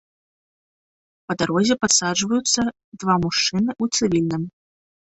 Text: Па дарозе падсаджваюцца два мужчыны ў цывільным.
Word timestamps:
Па 1.27 1.33
дарозе 1.41 1.73
падсаджваюцца 1.83 2.61
два 3.05 3.21
мужчыны 3.23 3.71
ў 3.83 3.97
цывільным. 3.99 4.43